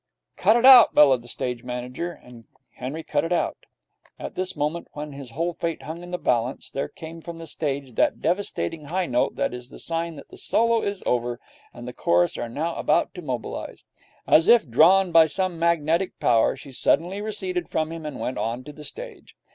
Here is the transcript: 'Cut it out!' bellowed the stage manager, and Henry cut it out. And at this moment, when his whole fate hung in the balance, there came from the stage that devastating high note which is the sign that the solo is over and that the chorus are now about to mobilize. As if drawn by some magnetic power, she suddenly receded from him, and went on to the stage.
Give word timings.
'Cut 0.35 0.55
it 0.55 0.65
out!' 0.65 0.95
bellowed 0.95 1.21
the 1.21 1.27
stage 1.27 1.63
manager, 1.63 2.09
and 2.09 2.45
Henry 2.77 3.03
cut 3.03 3.23
it 3.23 3.31
out. 3.31 3.67
And 4.17 4.25
at 4.25 4.33
this 4.33 4.55
moment, 4.57 4.87
when 4.93 5.13
his 5.13 5.29
whole 5.29 5.53
fate 5.53 5.83
hung 5.83 6.01
in 6.01 6.09
the 6.09 6.17
balance, 6.17 6.71
there 6.71 6.87
came 6.87 7.21
from 7.21 7.37
the 7.37 7.45
stage 7.45 7.93
that 7.93 8.19
devastating 8.19 8.85
high 8.85 9.05
note 9.05 9.35
which 9.35 9.51
is 9.53 9.69
the 9.69 9.77
sign 9.77 10.15
that 10.15 10.29
the 10.29 10.39
solo 10.39 10.81
is 10.81 11.03
over 11.05 11.39
and 11.71 11.87
that 11.87 11.95
the 11.95 12.01
chorus 12.01 12.35
are 12.35 12.49
now 12.49 12.73
about 12.77 13.13
to 13.13 13.21
mobilize. 13.21 13.85
As 14.25 14.47
if 14.47 14.67
drawn 14.67 15.11
by 15.11 15.27
some 15.27 15.59
magnetic 15.59 16.19
power, 16.19 16.55
she 16.55 16.71
suddenly 16.71 17.21
receded 17.21 17.69
from 17.69 17.91
him, 17.91 18.03
and 18.03 18.19
went 18.19 18.39
on 18.39 18.63
to 18.63 18.73
the 18.73 18.83
stage. 18.83 19.35